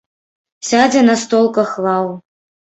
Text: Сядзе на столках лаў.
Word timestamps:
Сядзе 0.69 1.03
на 1.09 1.15
столках 1.25 1.75
лаў. 1.89 2.11